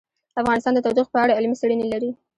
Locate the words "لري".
1.93-2.09